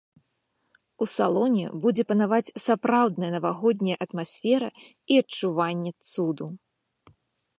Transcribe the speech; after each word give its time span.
У 1.05 1.07
салоне 1.15 1.65
будзе 1.83 2.03
панаваць 2.11 2.53
сапраўдная 2.65 3.29
навагодняя 3.35 3.99
атмасфера 4.05 4.69
і 4.81 5.13
адчуванне 5.25 5.91
цуду. 6.11 6.45